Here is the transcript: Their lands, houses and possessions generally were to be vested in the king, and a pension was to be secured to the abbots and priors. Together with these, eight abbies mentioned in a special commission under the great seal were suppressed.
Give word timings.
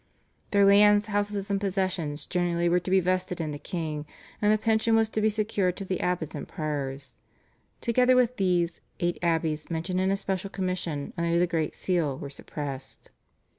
Their 0.49 0.65
lands, 0.65 1.05
houses 1.05 1.51
and 1.51 1.61
possessions 1.61 2.25
generally 2.25 2.67
were 2.67 2.79
to 2.79 2.89
be 2.89 2.99
vested 2.99 3.39
in 3.39 3.51
the 3.51 3.59
king, 3.59 4.07
and 4.41 4.51
a 4.51 4.57
pension 4.57 4.95
was 4.95 5.09
to 5.09 5.21
be 5.21 5.29
secured 5.29 5.77
to 5.77 5.85
the 5.85 5.99
abbots 5.99 6.33
and 6.33 6.47
priors. 6.47 7.19
Together 7.81 8.15
with 8.15 8.37
these, 8.37 8.81
eight 8.99 9.19
abbies 9.21 9.69
mentioned 9.69 10.01
in 10.01 10.09
a 10.09 10.17
special 10.17 10.49
commission 10.49 11.13
under 11.17 11.37
the 11.37 11.45
great 11.45 11.75
seal 11.75 12.17
were 12.17 12.31
suppressed. 12.31 13.11